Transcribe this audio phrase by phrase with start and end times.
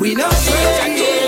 [0.00, 1.27] we not afraid.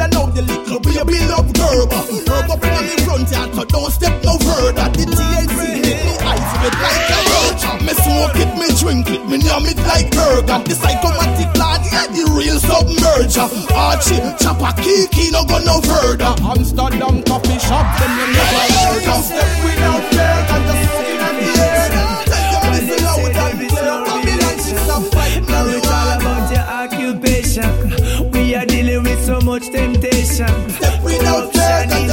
[0.00, 1.90] and now the little baby love curb.
[1.90, 4.88] Curb up in the front yard, so don't step no further.
[4.94, 7.64] The THC hit me eyes with like a roach.
[7.82, 10.58] Me smoke it, me drink it, me numb it like burger.
[10.64, 13.48] The psychomatic lad, yeah, the real submerger.
[13.74, 16.34] Archie, chopper, kiki, no go no further.
[16.42, 19.24] Amsterdam coffee shop, then you never heard of.
[19.24, 20.87] Step without fear, got the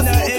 [0.03, 0.34] nothing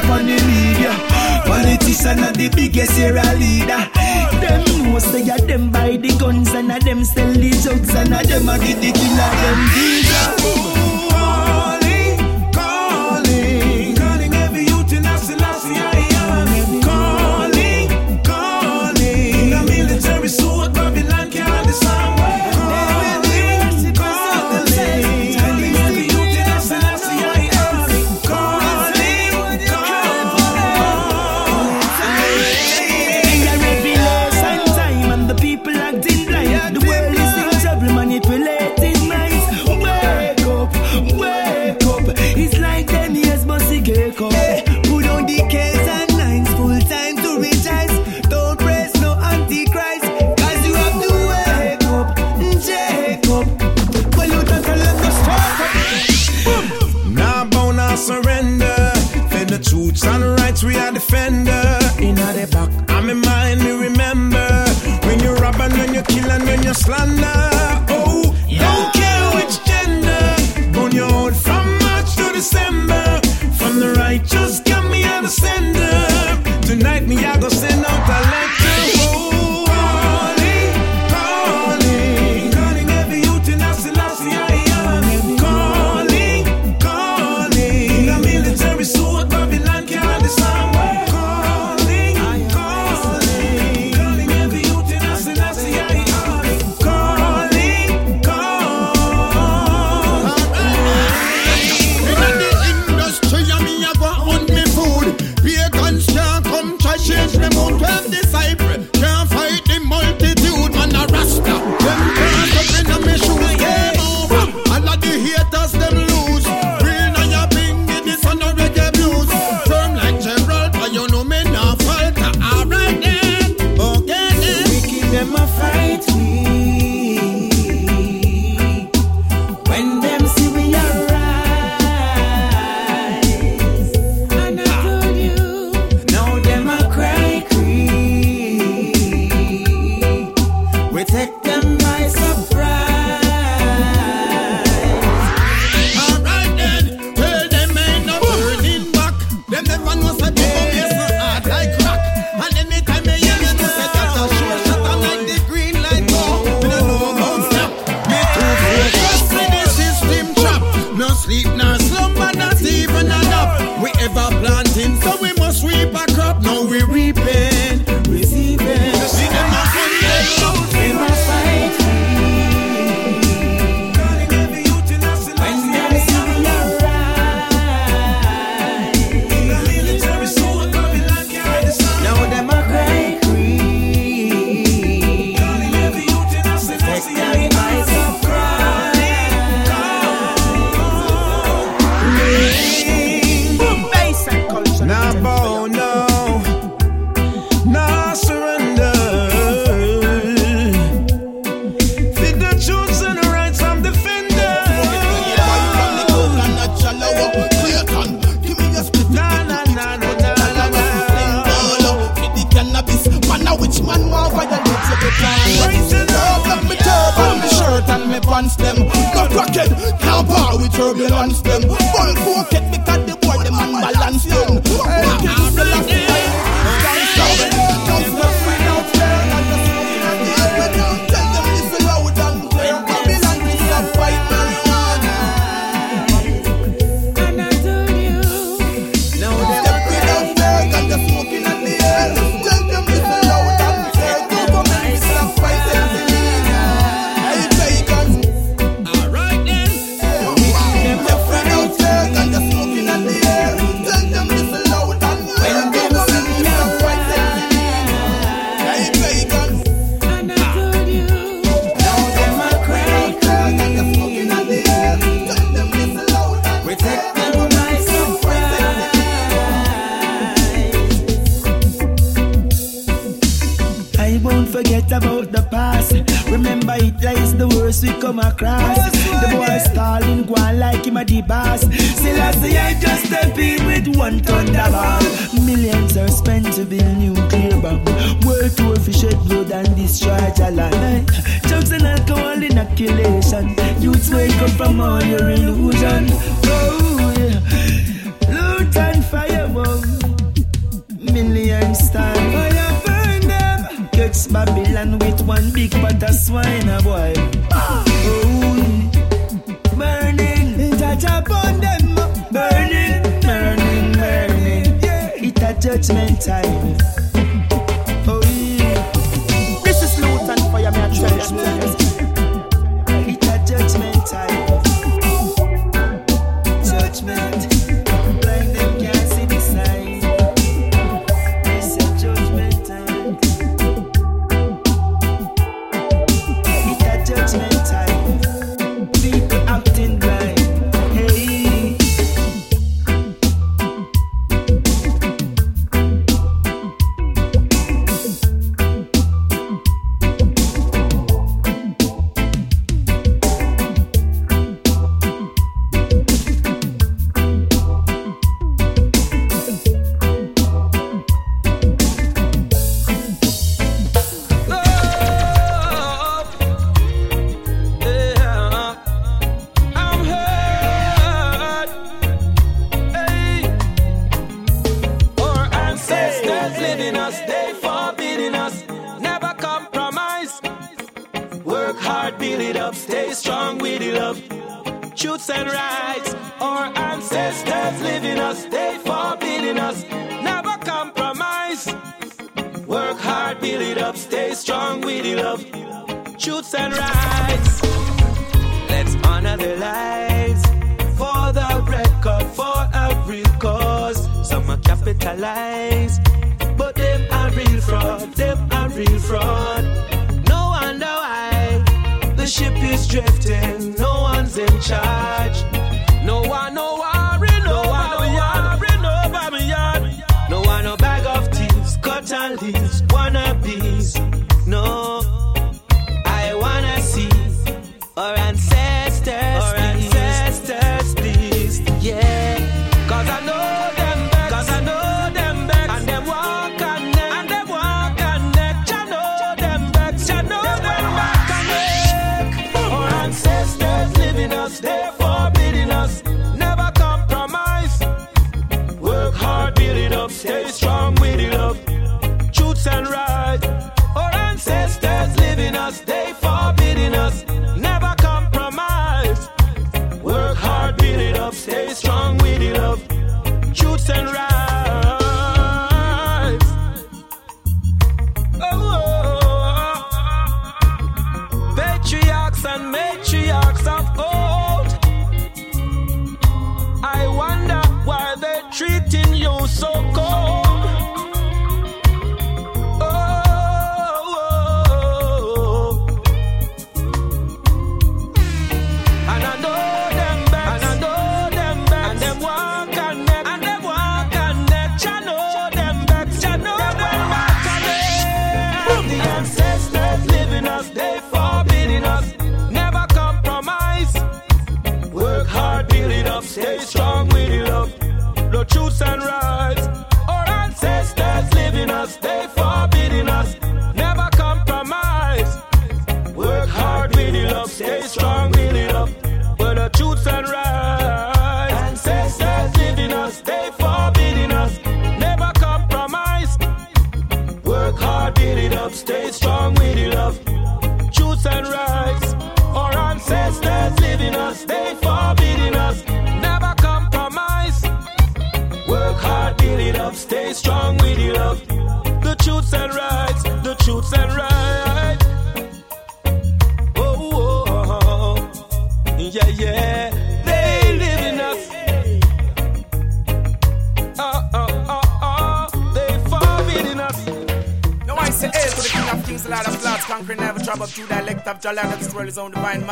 [0.00, 0.92] up on the media.
[1.44, 3.82] Politician are the biggest era leader.
[4.40, 8.22] Them most they them buy the guns and a them sell the drugs and a
[8.26, 10.69] them a get the killer them dealer.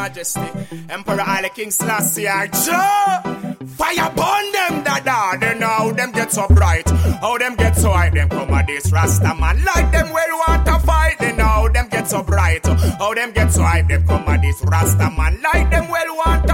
[0.09, 0.41] Majesty,
[0.89, 2.23] Emperor Haile, King Selassie,
[2.65, 3.59] Joe.
[3.77, 5.39] Fire upon them, dada.
[5.39, 6.89] They know how them get so bright.
[7.21, 8.09] How them get so high.
[8.09, 9.63] Them come at this rasta man.
[9.65, 11.17] Like them where you want to fight.
[11.21, 12.67] They know how them get so bright.
[12.67, 13.83] How them get so high.
[13.83, 15.39] Them come at this rasta man.
[15.43, 16.48] Like them where you want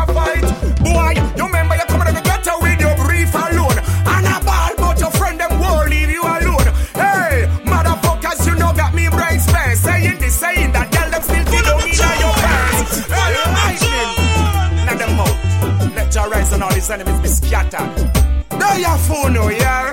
[17.74, 18.10] matter.
[18.50, 19.92] There your phone now, yeah.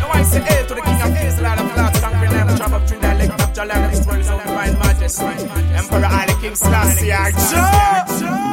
[0.00, 1.12] Now I say hail to the king of
[1.60, 1.72] of
[2.32, 2.86] Lamb, drop up
[4.78, 5.24] majesty.
[5.24, 6.54] Emperor Haile King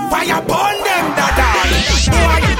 [0.09, 2.52] Fire burn them, that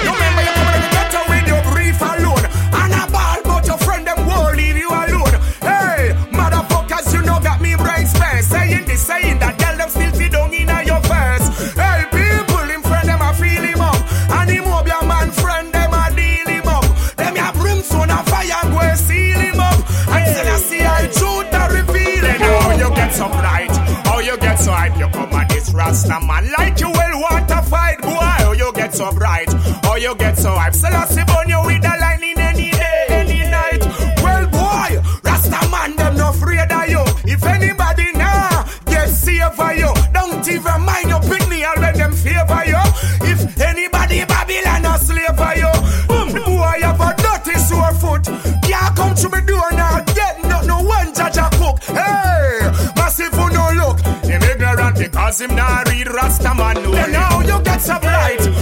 [25.94, 29.54] Rasta man like you well water fight Boy, how you get so bright,
[29.84, 30.74] how you get so hype?
[30.74, 33.86] Selassie burn you with the lightning any day, any night.
[34.24, 37.04] Well boy, Rasta man them no afraid of you.
[37.32, 39.94] If anybody now nah, get saved you.
[40.14, 42.82] Don't even mind your pitney and let them for you.
[43.30, 45.74] If anybody Babylon a slave for you
[46.08, 48.26] Boom, boy, you have a dirty sore foot.
[48.66, 51.78] Can't come to me door now, get no, no one judge a cook.
[51.84, 54.00] Hey, massive who no look.
[54.26, 55.83] Him ignorant because him not
[56.14, 58.53] then now you get some right.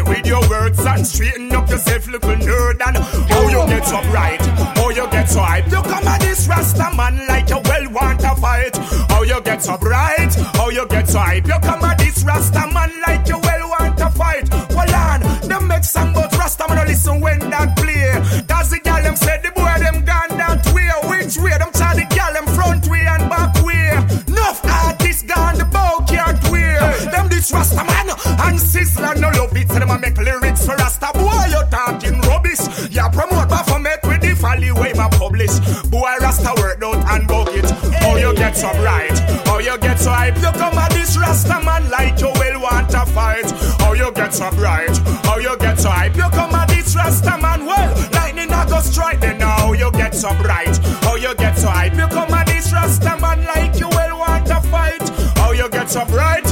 [0.00, 2.80] on with your words and straighten up yourself, little nerd.
[2.86, 4.40] And how you get up right,
[4.76, 5.66] how you get so hype.
[5.66, 8.76] You come at this Rasta man like you well want to fight.
[9.08, 11.46] How you get up right, how you get so hype.
[11.46, 13.43] You come at this Rasta man like you
[44.34, 44.96] get so bright?
[45.24, 46.16] How you get so hype?
[46.16, 49.20] You come at this Rasta man, well, lightning I go strike.
[49.20, 50.76] Then how you get so bright?
[51.02, 51.94] How you get so hype?
[51.94, 55.08] You come at this Rasta man like you will want to fight.
[55.36, 56.43] How you get so bright?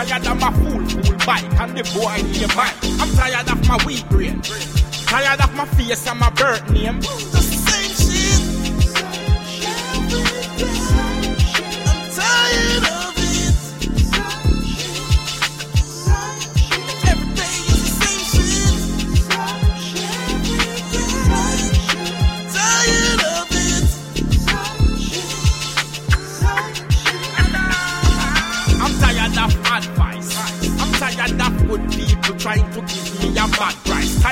[0.00, 2.72] Tired of my fool fool bike and the boy near mine.
[3.00, 4.40] I'm tired of my weak brain.
[4.40, 7.02] Tired of my face and my birth name.
[7.02, 7.59] Just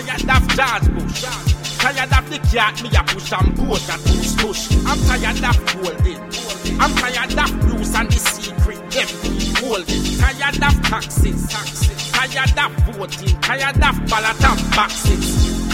[0.09, 1.23] Tired of George Bush.
[1.79, 4.87] Tired of the cat me a push and push and push push.
[4.87, 6.81] I'm tired of holding.
[6.81, 9.09] I'm tired of Bruce and the secret them
[9.61, 10.05] holding.
[10.16, 11.47] Tired of taxes.
[12.12, 13.38] Tired of voting.
[13.42, 15.67] Tired of ballot and boxes.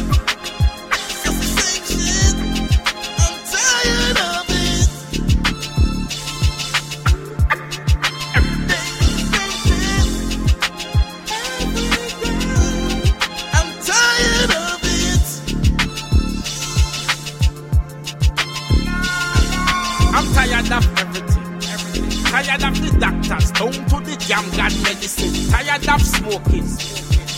[25.54, 26.66] Tired of smoking.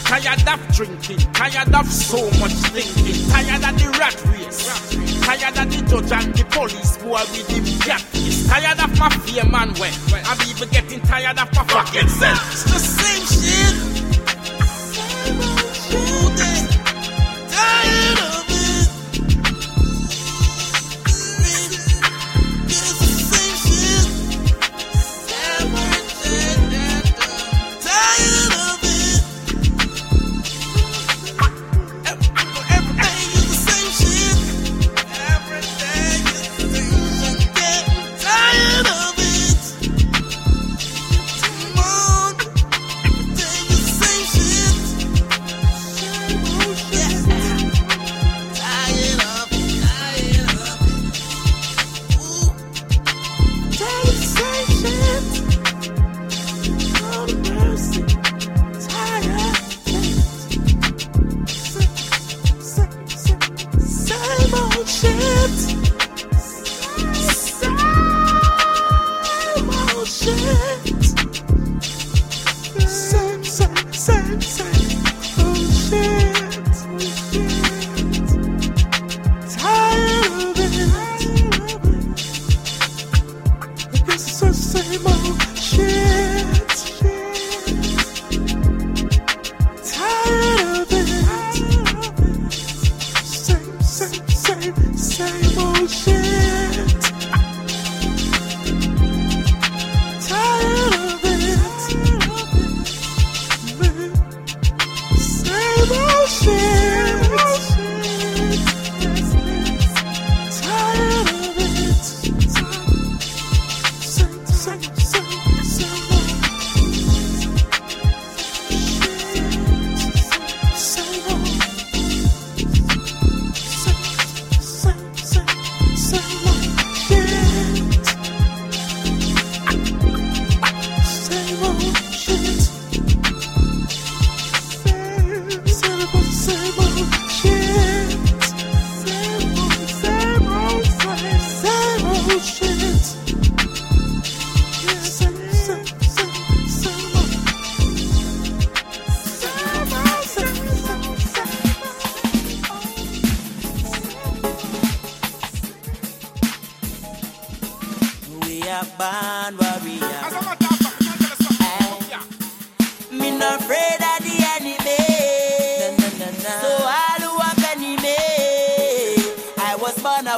[0.08, 1.18] Tired of drinking.
[1.34, 3.28] Tired of so much thinking.
[3.28, 5.20] Tired of the rat race.
[5.20, 8.00] Tired of the judge and the police boy with the cat.
[8.48, 9.92] Tired of my fear man when
[10.24, 12.52] I'm even getting tired of my fucking self.
[12.52, 13.25] It's the same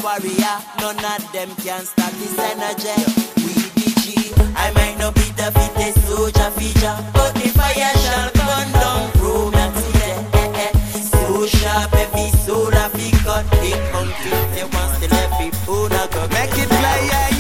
[0.03, 0.57] warrior.
[0.81, 2.97] None of them can stop this energy.
[3.37, 4.33] We the G.
[4.57, 9.55] I might not be the fittest soldier feature, but the fire shall burn down from
[9.55, 10.73] and today.
[11.11, 13.45] So sharp, every soul of it cut.
[13.63, 16.23] Big mountain, they want to let people not go.
[16.29, 17.38] Make it fly, yeah,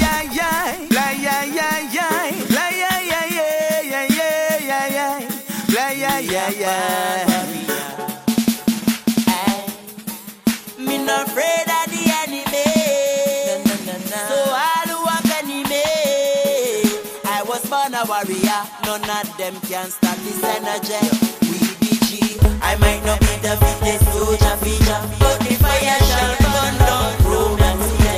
[18.24, 18.62] warrior.
[18.84, 21.02] None of them can stop this energy.
[21.50, 22.38] We be G.
[22.62, 27.62] I might not be the fittest soldier feature, but the fire shall burn down Rome
[27.62, 28.14] and see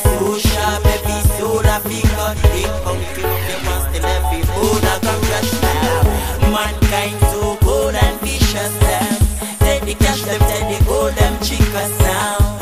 [0.00, 2.30] So sharp, every soul I finger.
[2.52, 6.50] They come to the monster, every bone I can crush now.
[6.54, 8.72] Mankind so cold and vicious.
[8.84, 9.20] Them.
[9.60, 12.53] Take the cash, them take the gold, them chickas now.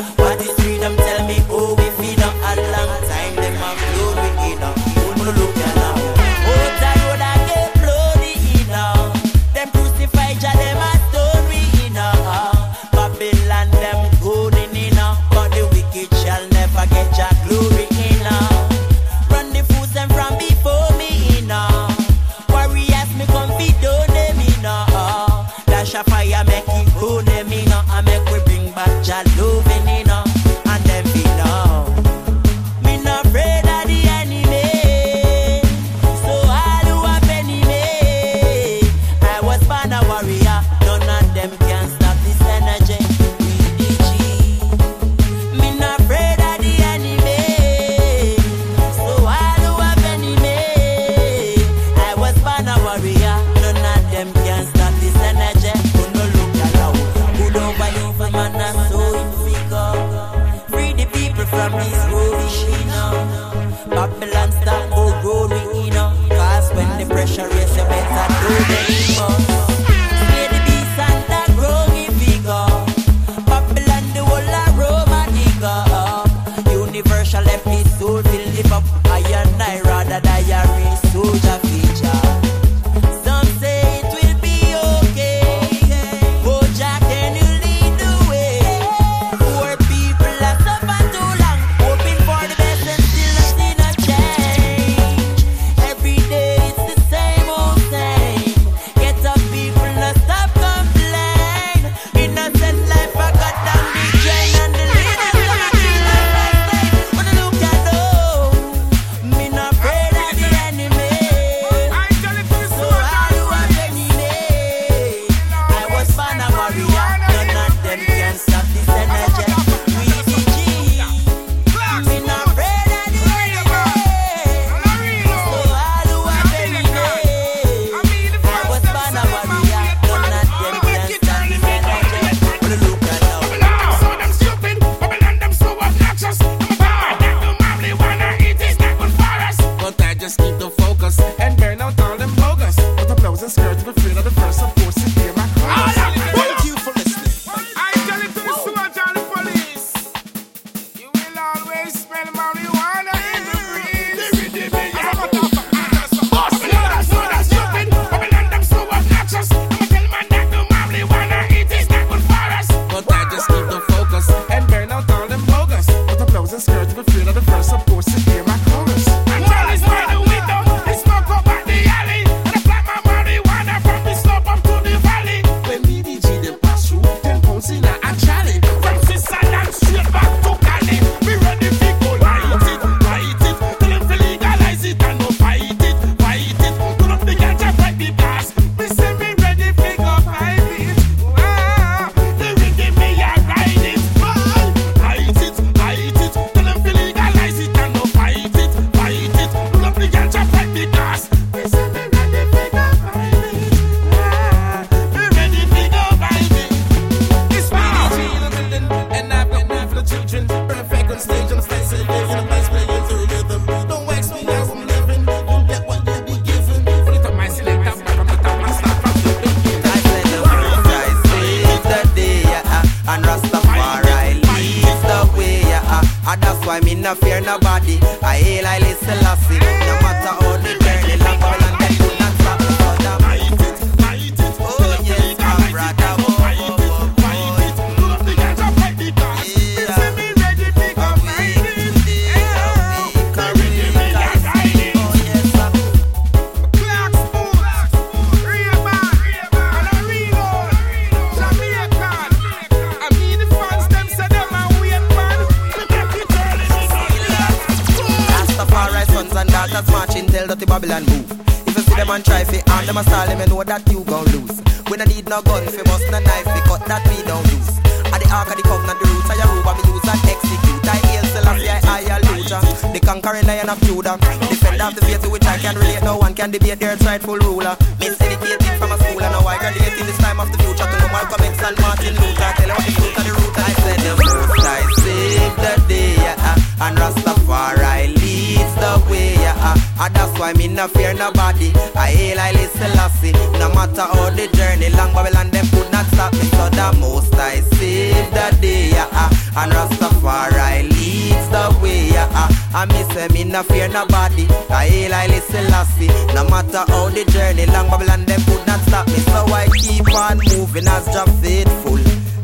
[289.63, 291.71] ah, ah, that's why me no fear nobody.
[291.95, 293.31] I hail I Selassie.
[293.59, 296.45] No matter how the journey long, Babylon them could not stop me.
[296.57, 302.29] So the most I save the day, ah, ah, and Rastafari leads the way, ah,
[302.33, 302.49] ah.
[302.75, 304.47] I me say me no fear nobody.
[304.69, 306.07] I hail I Selassie.
[306.33, 309.19] No matter how the journey long, Babylon them could not stop me.
[309.31, 311.97] So I keep on moving as Job faithful.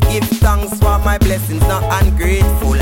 [0.10, 2.78] Give thanks for my blessings, not ungrateful.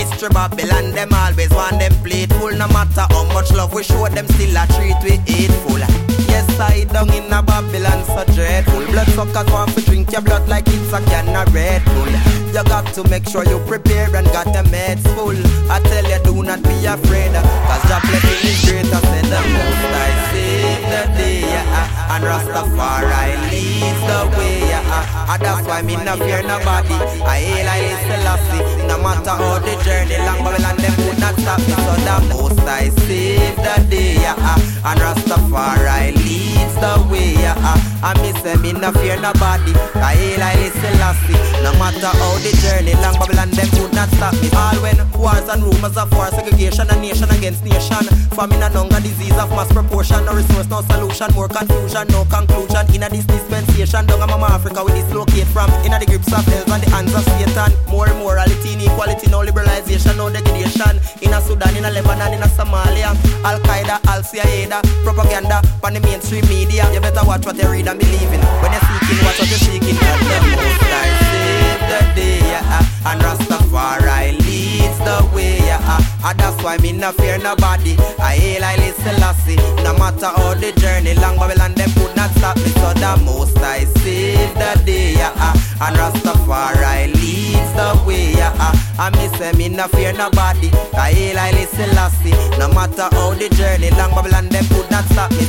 [0.00, 2.56] Mystery Babylon, them always want them playful.
[2.56, 5.76] No matter how much love we show them, still a treat we hateful.
[6.24, 8.86] Yes, I down in a Babylon so dreadful.
[8.92, 12.08] Blood suckers want to drink your blood like it's a can of Red Bull.
[12.48, 15.36] You got to make sure you prepare and got the meds full.
[15.70, 17.34] I tell you, do not be afraid,
[17.68, 20.49] cause your blessing is greater than the most I see
[20.90, 21.46] the day.
[21.46, 24.66] Uh, and Rastafari leads the way.
[24.74, 25.30] Uh, and ah.
[25.30, 26.94] ah, that's why me no fear nobody.
[27.22, 28.62] I hail I Selassie.
[28.90, 31.74] No matter how the journey long, Babylon them would not stop me.
[31.86, 34.18] So the most I save the day.
[34.26, 34.58] Uh,
[34.90, 37.38] and Rastafari leads the way.
[37.46, 39.72] Uh, and me say me no fear nobody.
[39.94, 41.38] I hail I Selassie.
[41.62, 44.50] No matter how the journey long, Babylon them would not stop me.
[44.56, 48.04] All when wars and rumors of war, segregation and nation against nation.
[48.34, 52.24] Famine and hunger, disease of mass proportion, no resource, no no solution, more confusion, no
[52.24, 52.94] conclusion.
[52.94, 56.72] In a this dispensation, down Mama Africa, we dislocate from inner the grips of hell
[56.72, 57.72] and the hands of Satan.
[57.88, 61.00] More immorality, inequality, no liberalization, no degradation.
[61.22, 63.12] In a Sudan, in a Lebanon, in a Somalia,
[63.44, 66.88] Al Qaeda, Al Qaeda, propaganda, on the mainstream media.
[66.92, 68.40] You better watch what you read and believe in.
[68.62, 69.96] When you're seeking, watch what you're seeking.
[70.00, 73.10] Let most I save the day, yeah.
[73.10, 75.58] and Rastafari leads the way.
[75.58, 76.00] Yeah.
[76.22, 77.96] And that's why me no fear nobody.
[78.18, 79.56] I hail I Selassie.
[79.82, 82.70] No matter how they the journey long, Babylon them could not stop me.
[82.80, 88.54] So the most I save the day, yeah, uh, and Rastafari leads the way, yeah,
[88.58, 90.70] uh, I miss them in no fear nobody.
[90.94, 92.30] I hail I Selassie.
[92.58, 95.46] No matter how the journey long, Babylon them could not stop me.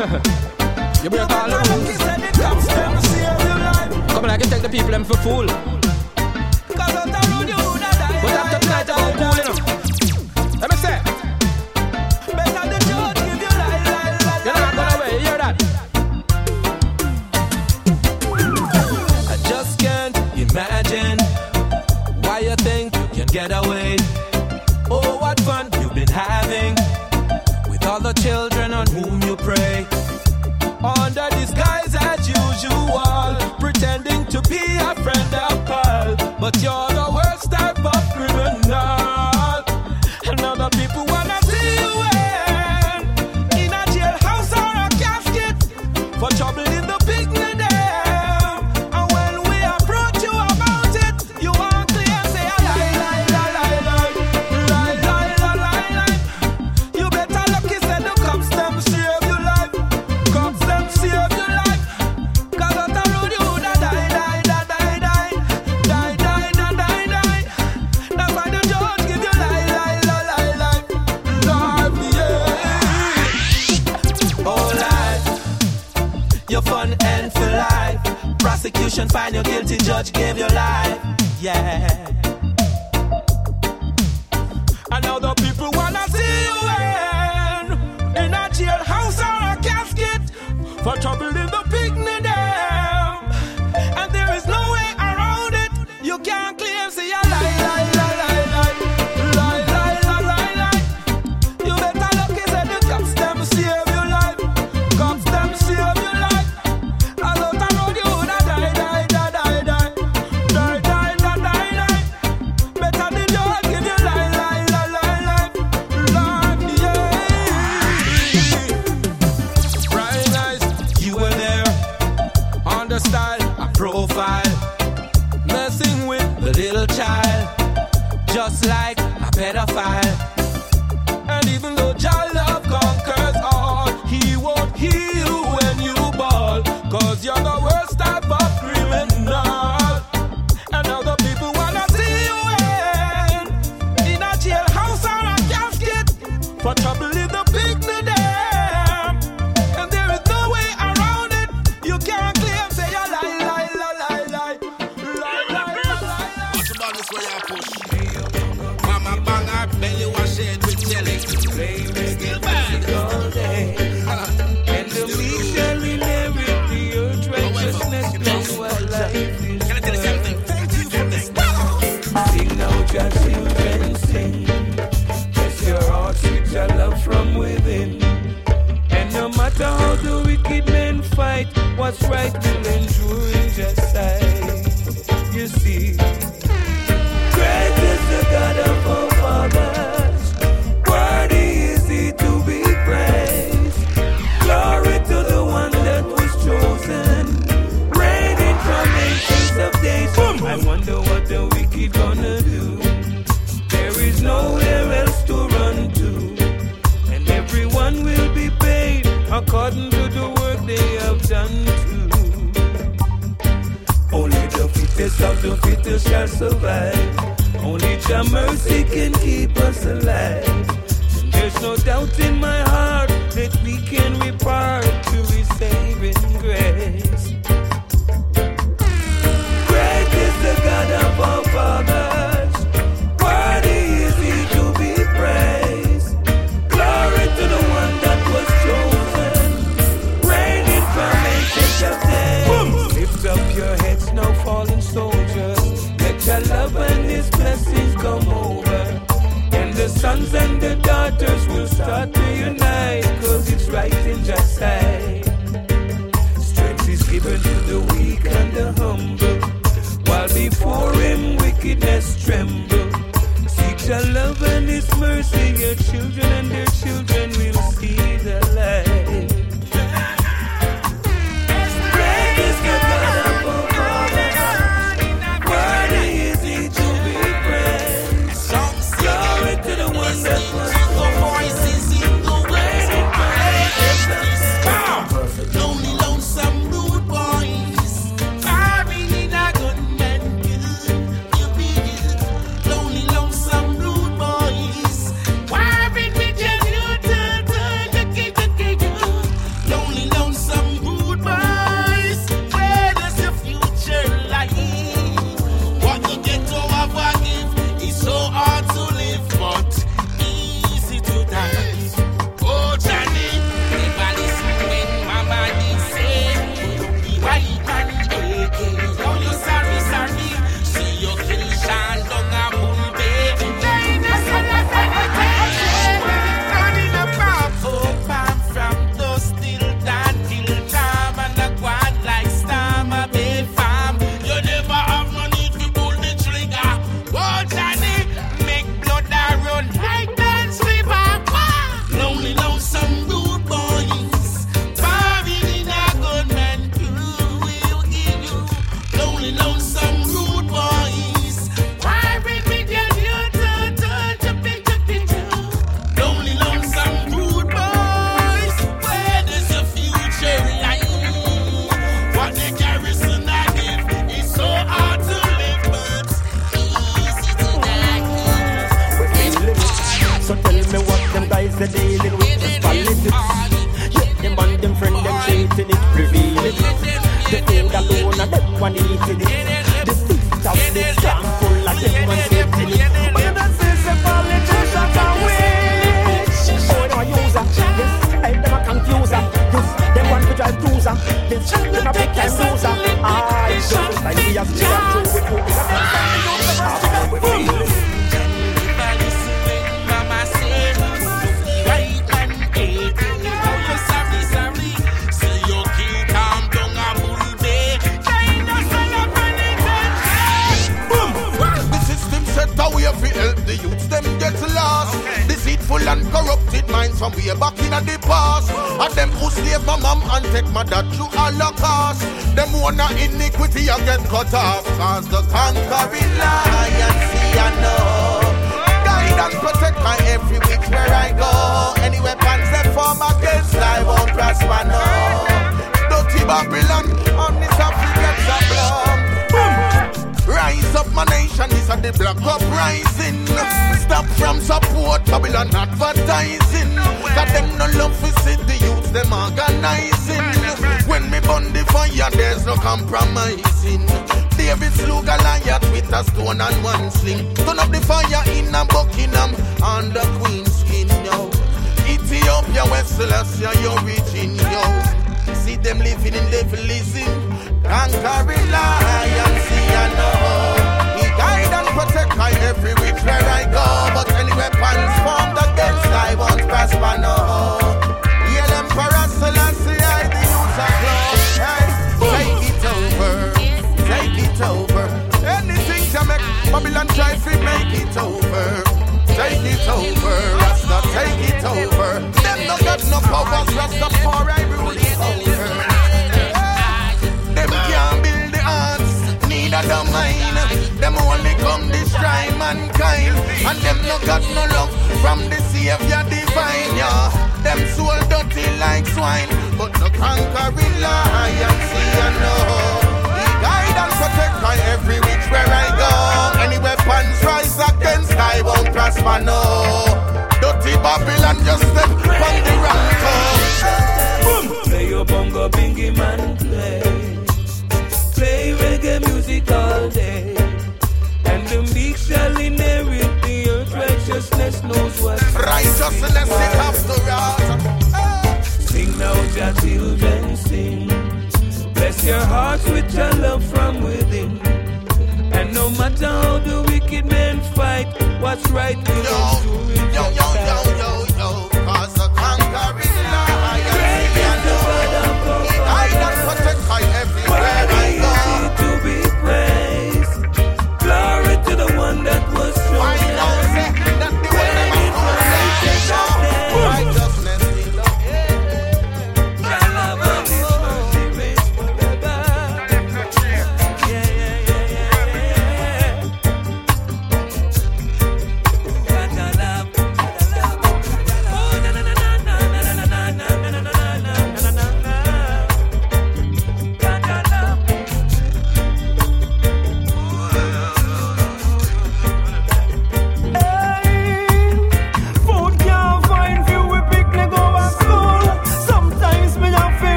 [1.04, 1.10] you
[1.50, 1.98] the rules.
[4.08, 5.79] Come on, I can take the people them for fool.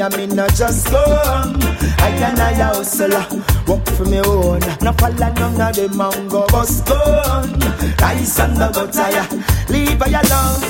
[0.00, 1.60] I mean not just come.
[2.00, 3.20] I can I hustler,
[3.68, 4.60] work for me own.
[4.80, 7.60] No follow none of them and go bust gone.
[8.00, 9.28] Rise and no go tire,
[9.68, 10.60] leave I alone.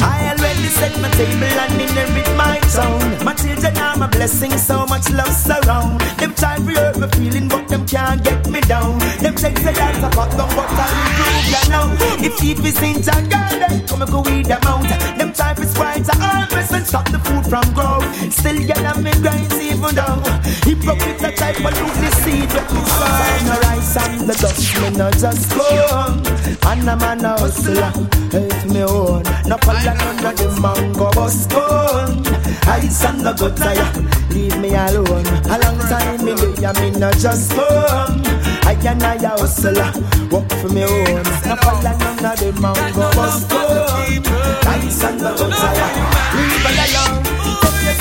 [0.00, 3.24] I already set my table and inherit my town.
[3.24, 6.00] My children are my blessing, so much love surround.
[6.16, 8.98] Them try to hurt my feeling, but them can't get me down.
[9.20, 11.86] Them take the life I got them, but I improve ya now.
[12.24, 15.18] If it is in Jagan, garden, come and go with them out.
[15.18, 17.93] Them try to spite, I always stop the food from growing.
[18.34, 20.20] Still, girl, I'm in grinds even though.
[20.66, 23.46] Hypocrite the type of look the seed where we find.
[23.46, 26.20] No rice and the dust, me no just come.
[26.66, 27.92] And I'm a man an hustler,
[28.32, 29.22] help me own.
[29.46, 32.26] No follow under of the mango bus gone.
[32.66, 35.26] Ice and the gutter, leave me alone.
[35.48, 38.22] A long time me lay, I me no just come.
[38.66, 39.92] I and I a hustler,
[40.30, 41.22] work for me own.
[41.46, 44.24] No follow under of the mango bus gone.
[44.66, 45.88] Ice and the gutter,
[46.36, 47.13] leave me alone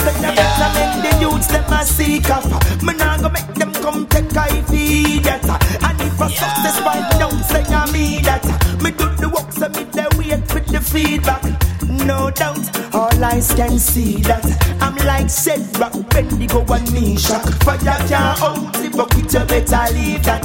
[0.04, 2.46] say I better betterment the youths them a seek up.
[2.84, 5.44] Me nah go make them come take I feed that.
[5.88, 8.44] And if a success find out, say I me that.
[8.84, 11.73] Me do the work, so me they wait with the feedback
[12.06, 12.64] no doubt.
[12.94, 14.46] All eyes can see that
[14.82, 17.44] I'm like Sarah, Abednego and Meshach.
[17.64, 20.44] Fire can't out it, but with you better leave that.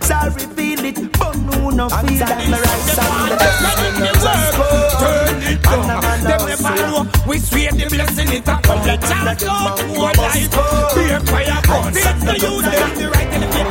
[0.00, 2.38] Tell reveal it, but no no feel that.
[2.48, 4.54] Me rise and the best in the world.
[5.00, 6.02] Turn it up.
[6.22, 8.62] Them never know we swear the blessing it up.
[8.62, 10.50] Come let us go to a life.
[10.94, 11.94] Be a fire burn.
[11.94, 13.66] Set the youth on the right and get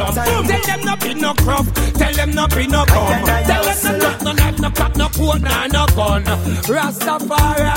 [0.00, 0.46] Boom.
[0.46, 1.66] Tell them not be no crop.
[1.94, 3.24] Tell them not be no come.
[3.26, 6.09] Tell them not no knife, no crop, no poor, no no gun.
[6.10, 7.70] Rastafari.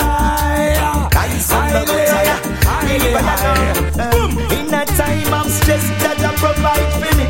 [4.50, 7.26] In a time of stress, that I provide for me.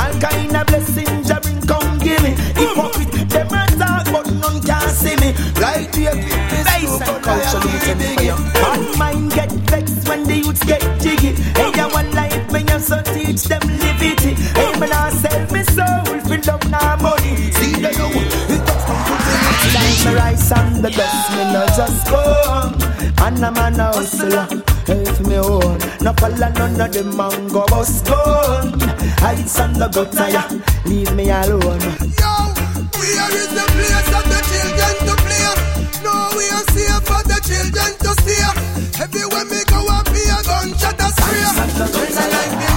[0.00, 2.30] All kind of blessings, Jah bring come give me.
[2.56, 5.34] Hypocrite, them a talk, but none can see me.
[5.60, 6.16] Right here,
[6.64, 7.60] face and culture
[8.24, 8.36] you.
[8.98, 11.32] Mind get vexed when the youths get jiggy.
[11.52, 14.20] Hey, ya one life, me you so teach them live it.
[14.56, 15.99] Hey, me nah sell me soul
[20.04, 22.20] me rice and the best, me no just go.
[23.24, 24.46] And a man a hustler,
[24.86, 25.78] help me own.
[26.00, 28.80] No follow none of them man go bust gun.
[29.20, 30.48] Heights and the gutter, yeah,
[30.86, 31.80] leave me alone.
[33.00, 35.48] Where is the place for the children to play?
[36.04, 39.02] No, we are safe for the children to stay.
[39.02, 41.44] Everywhere me go, I be a gunshot a spray.
[42.04, 42.69] It's a life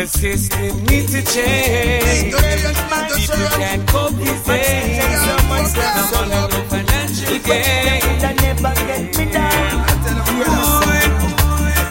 [0.00, 2.32] The system needs to change.
[2.32, 8.18] People can't cope with much stuff on no financial gain.
[8.40, 9.84] never get me down.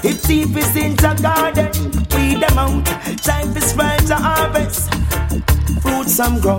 [0.04, 1.70] If thief is in the garden,
[2.16, 2.84] weed them out.
[3.22, 4.92] Time to spread the harvest.
[5.84, 6.58] Fruits some grow.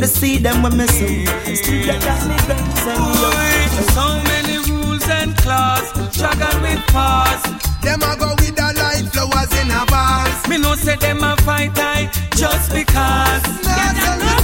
[0.00, 3.30] The seed them we miss Still the Danny Benz and yo.
[3.94, 7.44] So many rules and claws, struggle with pause.
[7.82, 8.79] Them a go with the
[10.48, 14.39] Me no say them a fight I just because.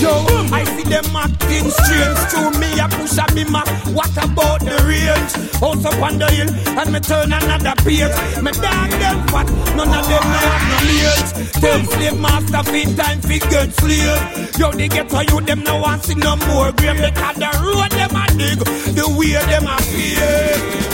[0.00, 2.80] Yo, I see them acting strange to me.
[2.80, 3.64] I push a bimmer.
[3.94, 5.32] What about the range?
[5.60, 8.12] House up on the hill and me turn another page.
[8.40, 11.30] Me dog them fat, none of them no have no mates.
[11.60, 14.58] Tell slave master feed time fi get slave.
[14.58, 17.92] Yo, they get for you them no want see no more grave because the road
[17.92, 18.60] them a dig,
[18.96, 20.16] the way them a pay.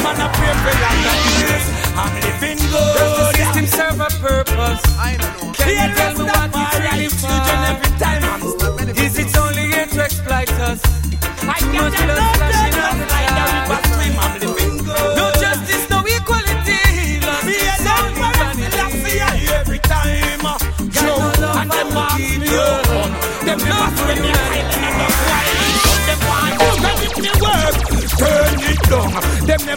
[0.03, 0.99] Man a pray for long
[1.39, 1.65] years.
[1.95, 2.97] I'm living good.
[2.99, 4.83] The system serve a purpose.
[4.99, 5.53] I know.
[5.55, 6.76] Can you tell me what
[10.37, 10.81] here to exploit us?
[11.49, 13.16] I Too much blood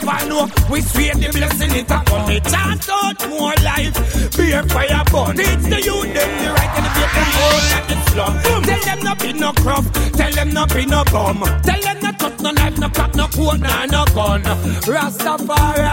[0.04, 2.06] never know we swear the blessing it up.
[2.06, 3.94] But me chant out more life.
[4.38, 5.36] Beer fire burn.
[5.38, 8.34] Teach the youth them the right and the faith and hold at the slum.
[8.64, 9.86] Tell them no be no crop.
[10.14, 11.40] Tell them no be no bum.
[11.64, 14.44] Tell them no cut no knife, no crack, no coat, nah, no gun.
[14.88, 15.90] Rastafari.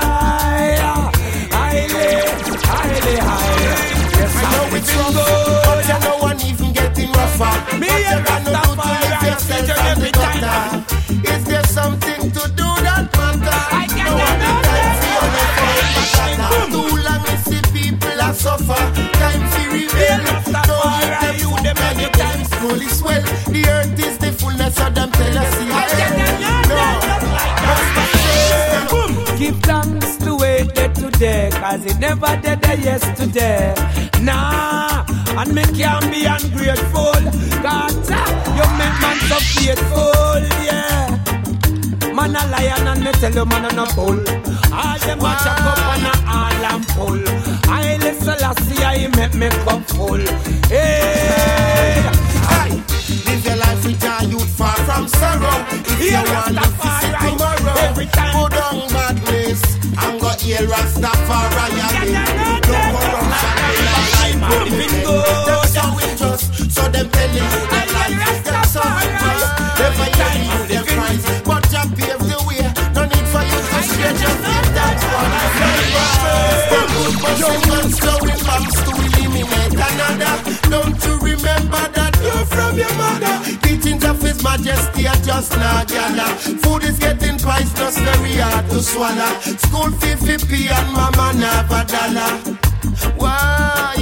[1.57, 2.09] Highly,
[2.71, 3.97] highly, highly.
[4.17, 5.15] Yes, I know it's wrong.
[5.67, 7.79] But you know one even getting rougher.
[7.79, 10.97] Me and to lift yourself from the.
[11.29, 12.56] Is there something to
[18.47, 18.83] suffer.
[19.21, 20.21] Time for reveal.
[20.71, 23.23] Don't let them them any time slowly swell.
[23.55, 25.55] The earth is the fullness of them tell us.
[26.71, 26.81] No.
[29.41, 33.75] Give thanks to it dead today, cause it never dead there yesterday.
[34.23, 35.05] Nah,
[35.41, 37.19] and me can't be ungrateful.
[37.67, 37.93] God,
[38.57, 41.05] you make man so faithful, yeah.
[42.17, 44.19] Man a lion and me tell you man a no bull.
[44.73, 47.56] All them a chop up and a all and pull.
[47.69, 50.19] I listen last year he make me cup full.
[50.69, 52.03] Hey,
[52.49, 52.83] Aye.
[53.27, 55.65] Live your life with your youth far from sorrow.
[55.71, 57.31] If you Yeah, want to see Rastafari.
[57.31, 58.33] tomorrow, Every time.
[58.35, 59.63] go down badness
[60.03, 62.37] and go heal Rastafari again.
[62.37, 64.39] No corruption in our life.
[64.51, 65.27] good.
[65.77, 69.47] Them we trust, so them telling you their life is them unjust.
[69.79, 72.65] Never hear you them cries, but Jah pave the way.
[72.95, 75.66] No need for you to share, just give that one
[77.37, 80.35] Step good, but you can slow in bombs to eliminate another.
[80.71, 83.35] Don't you remember that you're from your mother?
[83.63, 86.27] Teachings of His Majesty are just not gala.
[86.65, 89.33] Food is getting priced, just very hard to swallow.
[89.67, 92.33] School fee, fee, and mama never dollar.
[93.17, 93.95] Why?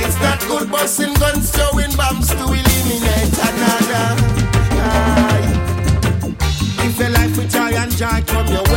[0.00, 4.06] It's not good busting guns, throwing bombs to eliminate another.
[4.80, 5.46] Aye.
[6.78, 8.67] Live your life with joy and joy come your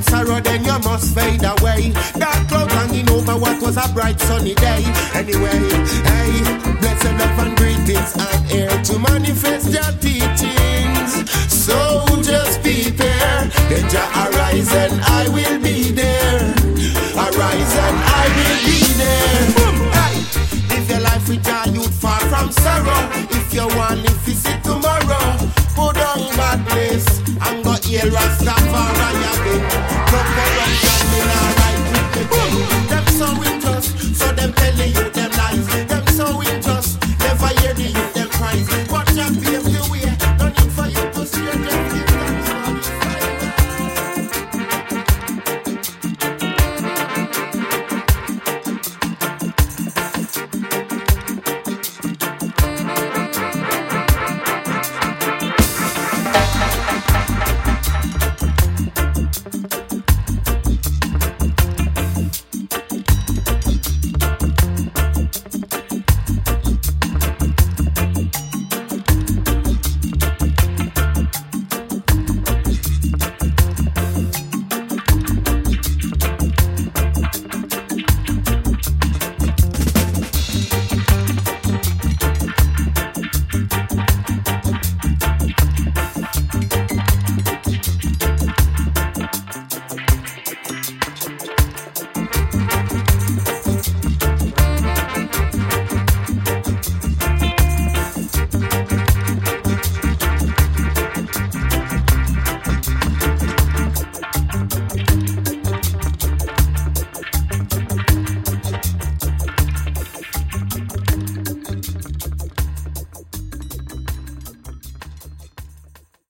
[0.00, 1.92] with sorrow, then you must fade away.
[2.18, 4.82] Dark cloud hanging over what was a bright sunny day.
[5.14, 5.60] Anyway,
[6.08, 6.32] hey,
[6.80, 8.14] blessed love and greetings.
[8.16, 11.30] I'm here to manifest your teachings.
[11.50, 13.50] So just prepare.
[13.68, 16.40] Danger arise and I will be there.
[17.24, 19.42] Arise and I will be there.
[19.96, 20.16] Hey,
[20.70, 23.02] live your life with joy, you far from sorrow.
[23.30, 25.26] If you want, if you see tomorrow,
[25.76, 27.08] put on bad place
[27.46, 29.39] and go hear Rastafari.
[30.10, 31.39] No corruption in our